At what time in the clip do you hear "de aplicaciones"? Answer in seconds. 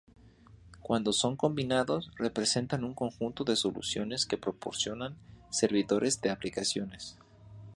6.21-7.19